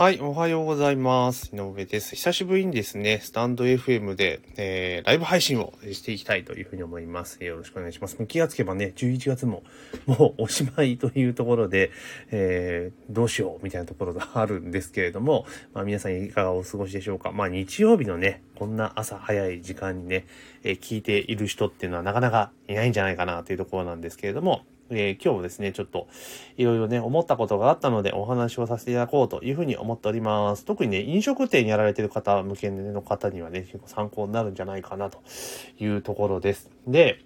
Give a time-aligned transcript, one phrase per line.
[0.00, 1.54] はい、おはようございます。
[1.54, 2.16] 井上です。
[2.16, 7.44] 久しぶりにですね、スタンド FM で、えー、ライブ配信をしていきたいというふうに思います。
[7.44, 8.16] よろしくお願いします。
[8.24, 9.62] 気がつけばね、11月も
[10.08, 11.90] もうおしまいというところで、
[12.30, 15.44] えー、どうしようみたいなところがあるんですけれども、
[15.74, 17.30] まあ皆さんいかがお過ごしでしょうか。
[17.32, 20.24] まあ日曜日のね、こんな朝早い時間にね、
[20.64, 26.08] え、聞いている人っていうのはなかなかいないんじゃないかなというところなんですけれども、えー、今日もですね、ちょっと
[26.56, 30.64] いろいろね、思ったことがあったのでお話をさせていただこうというふうに思っております。
[30.64, 35.22] 特にね、飲食店やられてる方向けの方にはね、結構参考になるんじゃないかなと
[35.78, 36.70] いうところです。
[36.86, 37.20] で、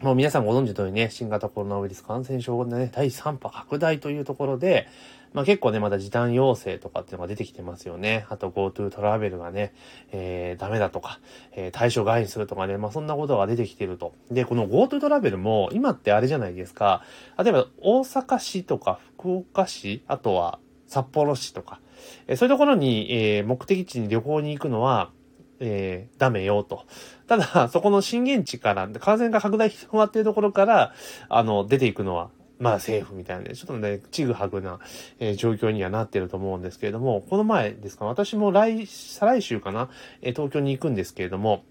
[0.00, 4.86] もう皆さんご存知の通りね、新型コロナウイルス感染症がね、第3波拡大というところで、
[5.34, 8.24] まあ結構ね、まだ時短要請とかっていうのが出てきてますよね。
[8.30, 9.74] あと GoTo トラベルがね、
[10.12, 11.18] えー、ダメだとか、
[11.52, 14.14] えー、対象外にするとかね、まあそんなことが出てきてると。
[14.30, 17.02] で、この GoTo トラベルも、今ってあれじゃないですか。
[17.36, 21.80] 例えば大阪市とか福岡市、あとは札幌市とか、
[22.28, 25.10] えー、そういうところに、えー、目的地に旅行に行くのは、
[25.58, 26.84] えー、ダメよと。
[27.26, 30.92] ただ、そこの震源地から、感染が拡大広がっているところから、
[31.28, 34.78] あの、出ていくのは、まあ政府みたいなね、ちょっとね、ちぐはぐな、
[35.18, 39.90] えー、状況にはなってると思うんですけれども、この前ですか、私も来、再来週かな、
[40.22, 41.64] えー、東京に行くんですけれども、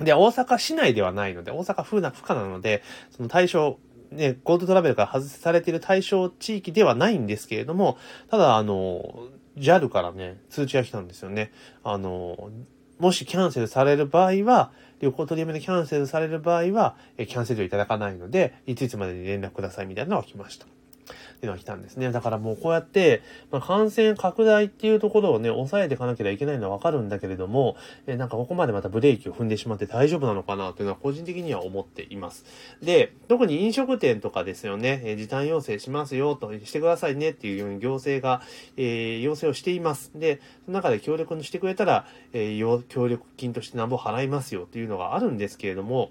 [0.00, 3.78] で、大阪市内ではないので、大阪府な、不可なので、その対象、
[4.10, 7.96] ね、GoTo トラベルから外されている対象地域ではないんですけれども、
[8.30, 11.50] ただ、あの、JAL からね、通知が来たんですよね。
[11.82, 12.50] あの、
[12.98, 20.66] もしキャンセルされる場合は、旅行取りやめでキャンセルされる場合は、キャンセルをいただかないので、いついつまでに連絡くださいみたいなのが来ました。
[21.06, 22.10] っていうのが来たんですね。
[22.12, 27.76] だからもうこうやって、まあ、感染拡大っていうところをね、抑えていかなければいけないのはわかるんだけれども、
[28.06, 32.44] えなんかここまでまたブレーキを踏んでしまって大丈夫なのかなというのは個人的には思っています。
[32.82, 38.42] で、特に飲食店とかですよね、え時短要請しますよとしてくださいねっていうように行政が、
[38.76, 40.10] えー、要請をしています。
[40.14, 46.10] で、その中で協力してくれたら、えー、協力金としてなんぼ払いますよっていうのがあるんですけれども、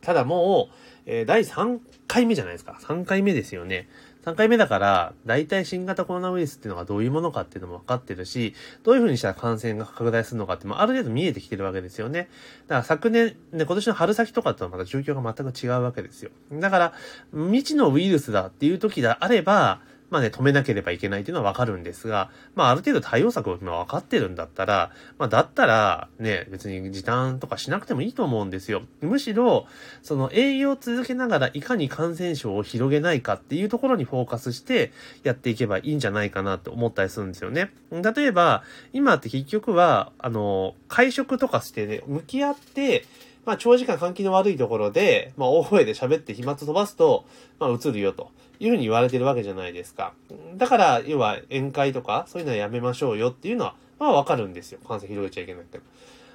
[0.00, 0.74] ただもう、
[1.06, 2.78] えー、第3回目じゃないですか。
[2.82, 3.88] 3回目ですよね。
[4.24, 12.28] 3回目だから、大体新型コロナウイルスっていうのがどういうものかっていうのも分かってるし、どういうふうにしたら感染が拡大するのかってもある程度見えてきてるわけですよね。
[12.66, 16.30] だから昨年、ね、今年の春先とかとはまた状況が全く違うわけですよ。
[16.52, 16.92] だから、
[17.32, 28.82] 未知のウイルスだっていう時であれば、まあね、止めなければいけないっていうのはわかるんですが、まあある程度対応策を今分かってるんだったら、まあだったら、ね、別に時短とかしなくてもいいと思うんですよ。
[29.00, 29.66] むしろ、
[30.02, 34.92] その営業を続けながらいかに感染症を広げないかっていうところにフォーカスして
[35.22, 37.70] やっていけばいいんじゃないかなと思ったりするんですよね。
[37.90, 43.04] 例えば、今って結局は、あの、会食とかしてね、向き合って、
[43.48, 47.24] まあ、長時間換気の悪いところで、まあ、大声で喋って飛沫飛ばすと、
[47.58, 48.30] まあ、映るよと
[48.60, 50.12] いうふうに言われてるわけじゃないですか。
[50.56, 54.80] だから、要は宴会とか、そういうのはやめましょうよっていうのは、まあ、わかるんですよ。
[54.86, 55.84] 感染広げちゃいけないけど。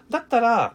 [0.09, 0.73] だったら、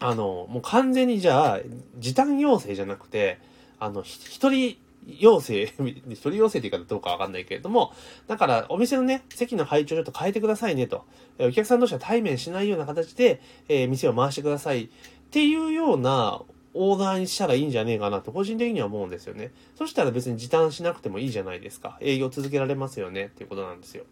[0.00, 1.60] あの、もう完全にじゃあ、
[1.98, 3.38] 時短要請じゃなくて、
[3.78, 5.64] あの、一人要請、
[6.08, 7.92] 一人要請って言い方どうかわかんないけれども、
[8.26, 11.04] だからお店のね、席の配置をちょっと変えてくださいねと。
[11.38, 14.88] お客さん同士は対面しないような形で、えー、店を回してくださいっ
[15.30, 16.42] ていうような
[16.74, 19.52] オーダーにしたらいいんじゃねえかなと個人的には思うんですよね。
[19.76, 21.98] そしたら別に時短しなくてもいいじゃないですか。
[22.00, 24.04] 営業続けられますよねっていうことなんですよ。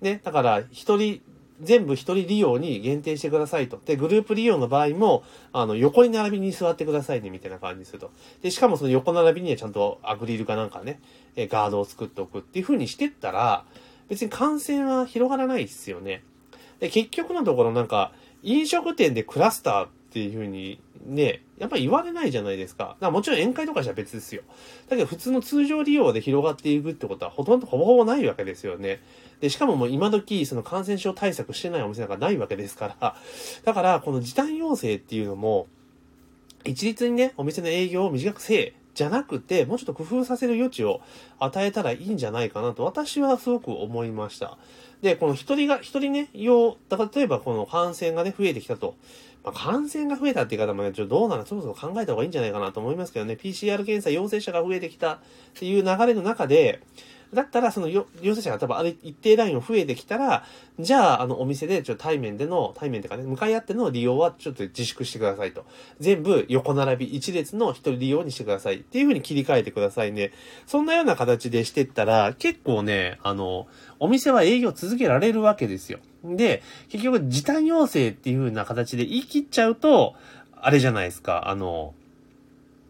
[0.00, 1.20] ね、だから一人、
[1.62, 3.80] 全部一人利用に限定してくださいと。
[3.82, 8.10] で、グループ利用の場合も、あの、横に並びに座ってくださいね、みたいな感じにすると。
[8.42, 11.00] で、しかもその横並びにはちゃんとアクリルかなんかね、
[11.34, 13.64] えガードを作っておくっていう風にしてったら、
[14.08, 16.22] 別に感染は広がらないですよね。
[16.78, 22.84] で、結局のところなんか、飲食店でクラスターっていう風にね、やっぱり言われないじゃないですか。
[22.84, 24.42] だからもちろん宴会とかじゃ別ですよ。
[24.88, 29.00] だけど普通の通常利用で広がっていくってことはほとんどほぼほぼないわけですよね。
[29.40, 33.16] で、しかももう今時その感染症対策してないお店なんかないわけですから。
[33.64, 35.68] だからこの時短要請っていうのも、
[36.64, 41.02] 一律にね、お店の営業を短くせえ、じゃなくて、もうちょっと工夫させる余地を
[41.38, 44.56] 与えたらいいんじゃないかなと私はすごく思いました。
[45.02, 48.94] で、この一人が、一人ね、用、だから例えばこの感染がね、増えてきたと。
[49.44, 55.18] まあ、感染が増えたっていう方もね、ちょっとどうならそもそも考えた方がいいんじゃないかなと思いますけどね、PCR 検査陽性者が増えてきたっ
[55.54, 56.80] ていう流れの中で、
[57.34, 60.44] だったら、その陽性者が多分ある一定ラインを増えてきたら、
[60.78, 65.64] じゃあ、あの、お店で、ちょっと対面での、対面とかね、向かい合っての利用はちょっと自粛してくださいと。
[65.98, 70.32] 全部横並び一列の一人利用にしてくださいっていう風に切り替えてくださいね。
[70.66, 73.66] そんなような形でしてったら、結構ね、あの、
[73.98, 75.98] お店は営業続けられるわけですよ。
[76.24, 80.14] で、結局、時短要請っていう風な形で言い切っちゃうと、
[80.60, 81.94] あれじゃないですか、あの、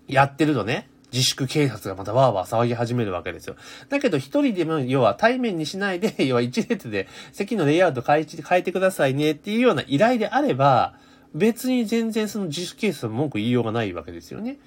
[0.09, 3.57] やってるとね、自粛警察がまたわーわー騒ぎ始めるわけですよ。
[3.89, 10.95] だけど一人でも、要は対面にしないで、 要は一列で席のレイアウト変え変えてくださいねっていうような依頼であれば、
[11.35, 14.59] 別に全然その自粛警察も文句言いようがないわけですよね。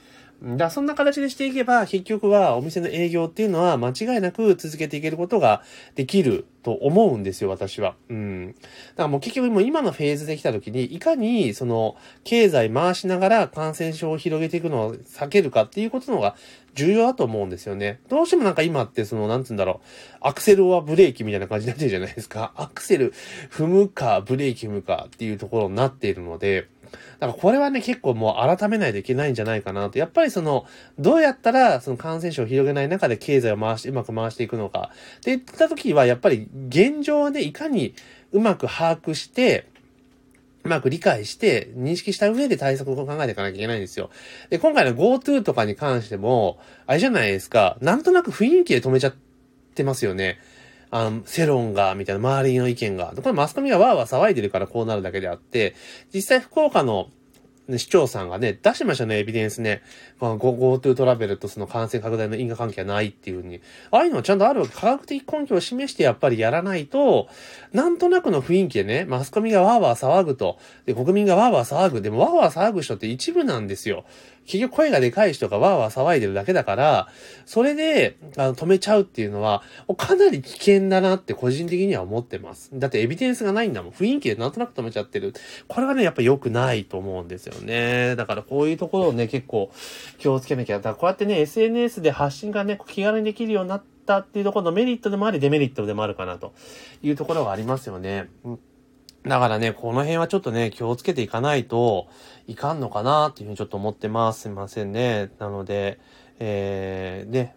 [0.41, 5.63] だそんな形でしていけば、結局はお店の営業っていうのは間違いなく続けていけることが
[5.95, 7.95] できると思うんですよ、私は。
[8.09, 8.47] うん。
[8.47, 8.59] だか
[9.03, 16.35] らもう結局もう今のフェーズで来た時に、いかにその経済回しながら感染症を広げていくのを避けるかっていうことの方が
[16.73, 17.99] 重要だと思うんですよね。
[18.07, 22.53] どうしてもなんか今ってその、なんつうんだろう、アクセルはブレーキみたいな感じになってるじゃないですか。
[22.55, 23.13] アクセル
[23.51, 29.99] 踏むか、ブレーキ踏むかっていうところになっているので、だからこれはね、結構もう改めないといけないんじゃないかなと。
[29.99, 30.65] やっぱりその、
[30.97, 34.91] どうやったらその感染症を広げない中で経済を回して、うまく回していくのか。
[35.17, 37.93] って言った時は、やっぱり現状でいかに
[38.31, 39.67] うまく把握して、
[40.63, 44.09] うまく理解して、認識した上で対策を考えていかなきゃいけないんですよ。
[44.49, 49.15] で、今回の GoTo とかに関しても、あれじゃないですか、なんとなく雰囲気で止めちゃっ
[49.73, 50.37] てますよね。
[50.91, 53.13] あの、世論が、みたいな、周りの意見が。
[53.15, 55.75] これマスコミがわーわー騒いでるからこうなるだけであって、
[56.13, 57.09] 実際福岡の
[57.77, 59.81] 市長さんがね、出しましたね、エビデンスね。
[60.19, 63.61] GoTo トラベルとその感染拡大の因果関係はないっていうふうに。
[63.91, 67.27] ああいうのはちゃんとある科学的根拠を示してやっぱりやらないと、
[67.71, 72.01] なんとなくの雰囲気でね、マスコミがわーわー騒ぐと、で、国民がわーわー騒ぐ。
[72.01, 74.05] でもわーわー騒ぐ人って一部なんですよ。
[74.45, 77.07] 結局声がでかい人がわーわー騒いでるだけだから、
[77.45, 79.61] それであの止めちゃうっていうのは、
[79.95, 82.71] かなり危険だなって個人的には思ってます。
[82.73, 83.91] だってエビデンスがないんだもん。
[83.91, 85.33] 雰囲気でなんとなく止めちゃってる。
[85.67, 88.15] これはね、やっぱ良くないと思うんですよよね。
[88.15, 89.71] だからこういうところをね、結構
[90.17, 90.77] 気をつけなきゃ。
[90.77, 96.53] だからこうやってね、SNS で発信がね、気軽にできるようになったっていうところのメリットでもあり、デメリットでもあるかなと
[97.01, 98.29] いうところがありますよね。
[98.43, 98.59] うん
[99.23, 102.07] だからね、この辺はちょっとね、気をつけていかないと
[102.47, 104.41] いかんのかなっていうふうにちょっと思ってます。
[104.41, 105.29] すいませんね。
[105.39, 105.99] なので、
[106.39, 107.55] えー、ね、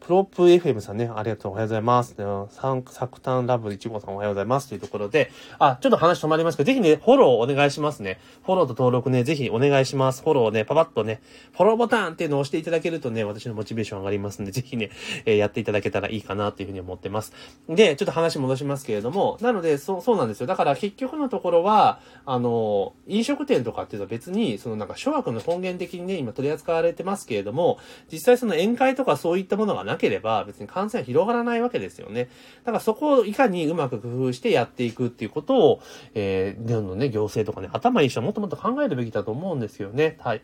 [0.00, 2.16] プロップ FM さんね、ありがとう、おはようございます。
[2.50, 4.68] サン、サクタンラブ1号さんおはようございます。
[4.68, 8.18] というところで、あ、ちょっと話止まりますけど、ぜひね、フォローお願いしますね。
[8.44, 10.22] フォローと登録ね、ぜひお願いします。
[10.22, 11.20] フォローね、パパッとね、
[11.52, 14.90] フォローボタンっていうのを押していただけるとね、私のモチベーション上がりますんで、ぜひね、
[15.26, 17.32] えー、やっていただけたらいいかなっていうふうに思ってます。
[17.68, 20.46] で、ちょっと話戻しますけれども、なので、そう、そうなんですよ。
[20.46, 27.78] だから結局のところは、あの、飲食店とかっていうのは別に、そのなんか諸悪の根源的にね、今取り扱われてますけれども、
[28.12, 32.28] 実際その宴会とかそういったものがねなければ、別に感染は広がらないわけですよね。
[32.64, 35.82] だからそこをいかにうまく工夫してやっていくっていうことを、
[36.14, 40.16] えー、どんどんね、行政とかね、頭いい人はもっともっと考えるべきだと思うんですよね。
[40.20, 40.42] はい。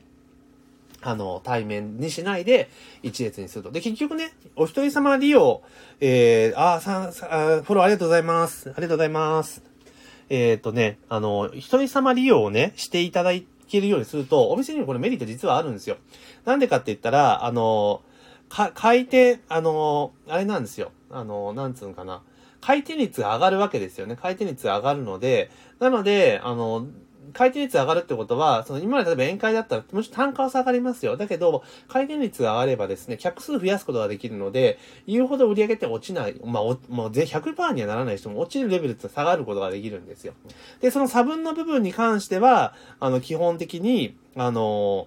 [1.02, 2.70] あの、対面にしないで、
[3.02, 3.70] 一列にすると。
[3.70, 5.62] で、結局ね、お一人様利用、
[6.00, 7.26] えー、あ、さ、さ、
[7.62, 8.70] フォローありがとうございます。
[8.70, 9.62] ありがとうございます。
[10.30, 13.32] えっ、ー、とね、あの、一人様利用をね、していただ
[13.68, 15.96] けるようにすると、お店にもこれメリット実はあるんですよ。
[16.44, 18.02] なんでかって言ったら、あの、
[18.48, 20.92] か、回転、あの、あれなんですよ。
[21.10, 22.22] あの、なんつうんかな。
[22.60, 24.16] 回転率が上がるわけですよね。
[24.16, 25.50] 回転率が上がるので、
[25.80, 26.86] なので、あの、
[27.32, 31.16] 回転率上がるってことは、その今まで例えば宴会だったら、もちろん単価は下がりますよ。
[31.16, 40.34] だけど、回転率が上がればですね、客数増やすことができるので、言うほど売り上げって落ちない、まあ、おもう100%にはならない人も落ちるレベルって下がることができるんですよ。
[40.80, 45.06] で、その差分の部分に関しては、あの、基本的に、あの、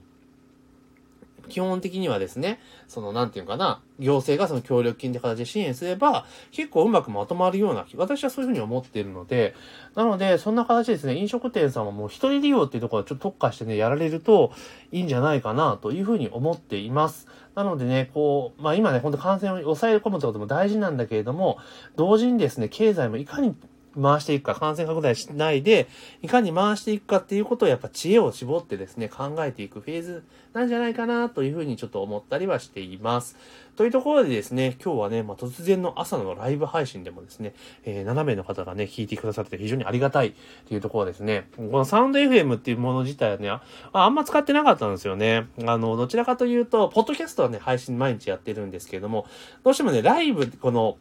[1.47, 9.55] 基本的にはですね、その、なんていうかな、行政がその協力金って形で支援すれば、結構うまくまとまるような、私はそういうふうに思っているので、
[9.95, 14.51] なので、そんな形ですね、飲食店さんはもう一人利用っていうところをちょっと特化してね、やられると
[14.91, 17.27] いいんじゃないかな、というふうに思っています。
[17.55, 21.57] なのでね、こう、まあ今ね、ほんと感染を抑え込むってことも大事なんだけれども、
[21.95, 23.55] 同時にですね、経済もいかに
[24.01, 25.87] 回していくか、感染拡大しないで、
[26.21, 30.23] いかに回していくかっていうことをやっぱ知恵を絞ってですね、考えていくフェーズ
[30.53, 33.37] なんじゃないかなというふうにちょっと思ったりはしています。
[33.77, 37.53] というところでですね、今日はね、まあ、突然の朝のライブ配信でもですね、
[37.85, 40.33] えー、7名の方がね、聞いてくださって非常にありがたい
[40.67, 41.47] というところですね。
[41.55, 43.61] このサウンド FM っていうもの自体はね、あ
[43.93, 45.47] あんま使ってなかったんですよね。
[45.63, 49.27] あの、どちらかというと、ポッドキャストはね、配信毎日やってるんですけれども、
[49.63, 50.97] どうしてもね、ライブ、この、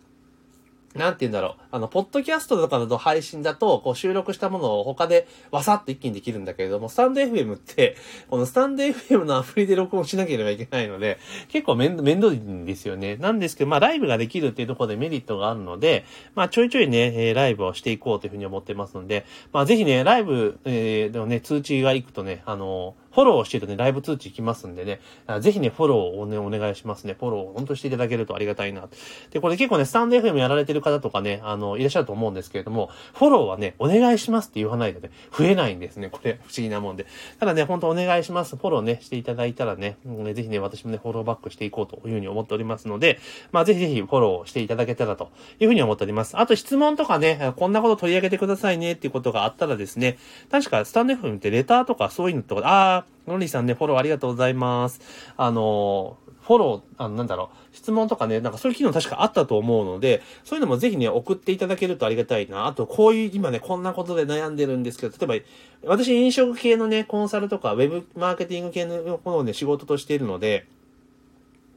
[0.97, 1.63] なんて言うんだろう。
[1.71, 7.97] あの、ポッドキャストとかの配信だと、こう収録したものを他でわさっと一気にできるんだけれども、スタンド FM って、
[8.29, 13.17] このスタンド FM のアプリで録音しなければいけないので、結構めん面倒いんですよね。
[13.17, 25.01] なんですけど、まあライブができるっていうところでメリットがあるので、まあちょいちょいね、えー、ライブをしていこうというふうに思ってますので、まあぜひね、ライブ、えー、でもね、通知が行くとね、あのーフォローしてるとね、ライブ通知行きますんでね、
[25.41, 27.17] ぜひね、フォローをね、お願いしますね。
[27.19, 28.91] フォローを本当していただけるとありがたいな。
[29.31, 36.11] で、これ結構ね、スタンド FM やられてる方とかね、あの、いらっしゃると思うんですけれども、フォローはね、お願いしますって言わないとね、増えないんですね。
[36.11, 37.07] これ、不思議なもんで。
[37.41, 38.57] ただね、本当お願いします。
[38.57, 43.19] フォローね、していただいたらね、うん、ぜひね、私もね、フォローバックしていこうというふうに思っておりますので、
[43.51, 46.37] まあ、ぜひぜひフォローしていただけたらというふうに思っております。
[46.39, 50.19] あと質問とかね、こんなこと取り上げてくださいねっていうことがあったらですね、
[50.51, 55.01] 確かスタンド FM ってレターとかそういうのとか、あー、ロリーさんね、フォローありがとうございます。
[55.37, 62.67] あのフォロー、あ、なんだろう、質問とかね、なんかそういう機能確かあったと思うので、そういうのもぜひね、送っていただけるとありがたいな。
[62.67, 70.69] あと、こういう、今ね、こんなことで悩んでるんですけど、例えば、私飲食系のね、コンサルとか、ウェブマーケティング系のものをね、仕事としているので、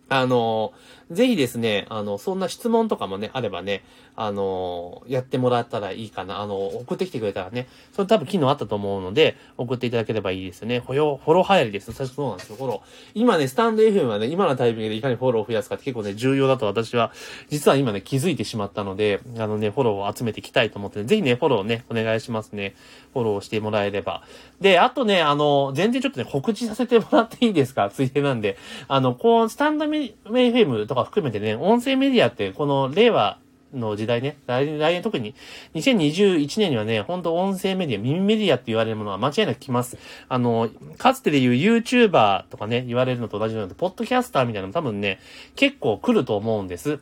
[0.09, 0.73] あの、
[1.11, 3.83] ぜひですね、あの、そんな質問とかもね、あればね、
[4.15, 6.41] あの、やってもらったらいいかな。
[6.41, 10.81] あの、送ってきてくれたらね、それ多分機能あったと思うので、送っていただければいいですね。
[10.81, 11.93] フォロー、フォロー流行りです。
[11.93, 13.11] 最初そうなんですよ、フォロー。
[13.15, 17.11] 今ね、スタンド FM はね、今のタイミングでいかにフォローを増やすかって結構ね、重要だと私は、
[17.49, 22.75] 実は今ね、気づいてしまったので、あのね、フォローを集めていきたいと思って、ね、ぜひね、フォローね、お願いしますね。
[23.13, 24.23] フォローしてもらえれば。
[24.61, 27.89] で、あとね、あの、全然ちょっとね、告知させてもらっていいですか？
[27.89, 28.57] ついでなんで。
[28.87, 29.87] あの、こう、スタンド
[30.25, 33.37] FM とか含めてね、音声メディアって、この令和
[33.73, 35.35] の時代ね、来年、特に
[35.75, 39.97] 2021年にはね、ほんと音声メディア、耳メディアって言われるものは間違いなく来ます。
[40.27, 45.19] あの、かつてで言う YouTuber とかね、言われるのと同じような、ポッドキャスターみたいなのも多分ね、
[45.55, 46.99] 結構来ると思うんです。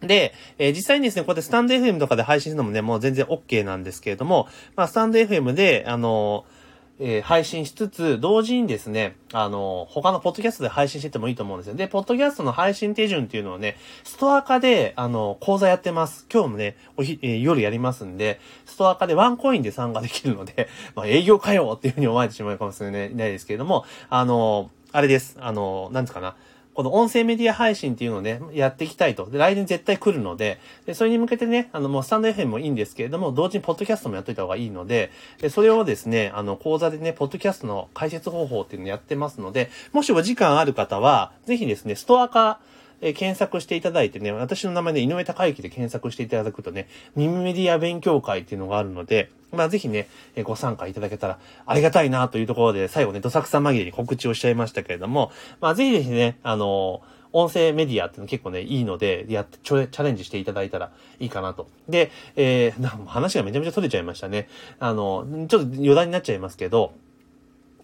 [0.00, 6.55] で、えー、実際にですね、こうやってスタンド FM とかで配信するのもね、もう全然 OK なんですけれども、まあ、スタンド FM で、あのー
[6.98, 11.74] えー、配信しつつ、同時にですね、あの、他のポッドキャストで配信しててもいいと思うんですよ。
[11.74, 16.26] で、ポッドキャストの配信手順っていうのはね、ストア化で、あの、講座やってます。
[16.32, 25.36] 今日もね、おひ、えー、夜やりますんで、ストア化でワンコインで参加できるので、 まあ、営業かよっていうふうに思われてしまうかもしれないですけれども、あの、あれです。
[25.40, 26.36] あの、なんですかな。
[26.76, 29.30] この音声メディア配信っていうのをね、やっていきたいと。
[29.30, 42.60] で、来年絶対来るので、で、それに向けてね、あの、もうスタンド FM もいいんですけれども、同時にポッドキャストもやっといた方がいいので、で、それをですね、あの、講座でね、ポッドキャストの解説方法っていうのをやってますので、もしお時間ある方は、ぜひですね、ストア化、
[43.00, 61.68] え検索していただいてね、私の名前で井上隆之で検索していただくとね、耳メディア勉強会っていうのがあるので、まあぜひね、えご参加いただけたらありがたいなというところで、最後ね、どさくさ紛れに告知をしちゃいましたけれども、まあぜひぜひね、あのー音声メディアっていうの結構ね、いいので、やって、チャレンジしていただいたらいいかなと。
[61.86, 64.48] で、えー、話がめちゃめちゃ取れちゃいましたね。
[64.78, 66.94] あの、ちょっと余談になっちゃいますけど、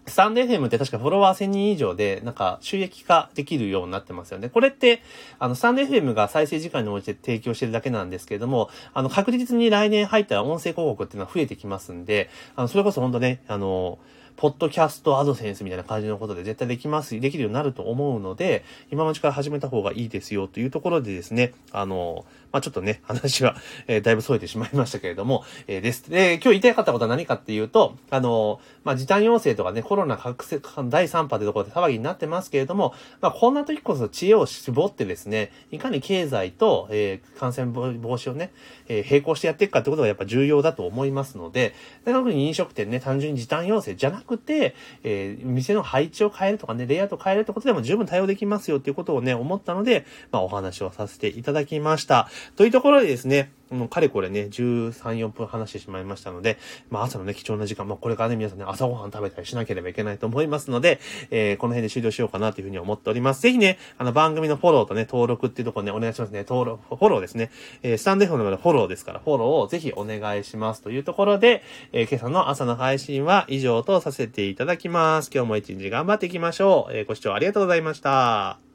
[0.05, 4.49] スタンド FM って確かフォロワー1000人以上で、なんか収益化できるようになってますよね。
[4.49, 5.01] これって、
[5.39, 13.97] あの、スタンド FM が再生時間に応じて提供してるだけなんですけれども、あの、確実に来年入ったら音声広告っていうのは増えてきますんで、あの、それこそ本当ね、あの、
[14.35, 23.55] ポッドキャストアドセンスみたいな感じのことで絶対できます、できるようになると思うので、今のうちから始めた方がいいですよというところでですね、あの、まあ、ちょっとね、 話は、
[23.87, 26.09] えー、だいぶ添えてしまいましたけれども、えー、です。
[26.09, 38.51] で、今日言いたかったことは何かっていうと、あの、まあ、時短要請とかね、コロナ覚醒、第3波というところで騒ぎになってますけれども、まあ、こんな時こそ知恵を絞ってですね、いかに経済と、えー、感染防止をね、
[38.87, 41.73] えー、並行してやっていくかってことがやっぱ重要だと思いますので、
[42.05, 52.29] 特に飲食店ね、単純に時短要請じゃなくて、えー、店の配置を変えるとかね、レイアウトを変えるってことでも十分対応できますよっていうことをね、思ったので、まあ、お話をさせていただきました。
[52.55, 56.57] というところでですね、もうかれこれね、13、4分話してしまいましたので、
[56.89, 60.99] まあ朝のね、貴重な時間、まあこれからね、皆さんね、朝ごはん食べたりしなければいけないと思いますので、
[61.31, 63.41] えー、この辺で終了しようかなというふうに思っております。
[63.41, 66.45] ぜひね、あの番組のフォローとね、登録っていうところね、お願いしますね。
[66.47, 67.51] 登録、フォローですね。
[67.81, 75.31] えー、スタンド F のフォローですから、フォローをぜひお願いしますというところで、えー、今朝の朝の配信は以上とさせていただきます。
[75.33, 76.93] 今日も一日頑張っていきましょう。
[76.95, 78.72] えー、ご視聴ありがとうございました。